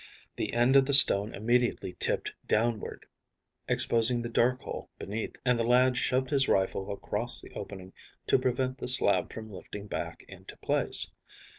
[0.35, 3.05] The end of the stone immediately tipped downward,
[3.67, 7.93] exposing the dark hole beneath, and the lad shoved his rifle across the opening
[8.25, 11.11] to prevent the slab from lifting back into place.